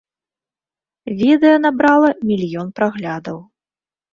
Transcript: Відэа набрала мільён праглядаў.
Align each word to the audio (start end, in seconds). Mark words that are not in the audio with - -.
Відэа 1.19 1.57
набрала 1.65 2.09
мільён 2.31 2.67
праглядаў. 2.81 3.37